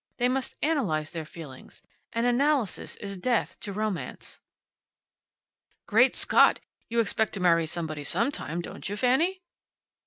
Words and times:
They 0.17 0.27
must 0.27 0.55
analyze 0.63 1.11
their 1.11 1.25
feelings. 1.25 1.83
And 2.11 2.25
analysis 2.25 2.95
is 2.95 3.17
death 3.19 3.59
to 3.59 3.71
romance." 3.71 4.39
"Great 5.87 6.15
Scott! 6.15 6.59
You 6.89 6.99
expect 6.99 7.33
to 7.33 7.39
marry 7.39 7.67
somebody 7.67 8.03
sometime, 8.03 8.61
don't 8.61 8.89
you, 8.89 8.95
Fanny?" 8.97 9.43